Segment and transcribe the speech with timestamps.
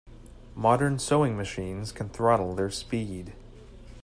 [0.55, 3.33] Modern sewing machines can throttle their speed.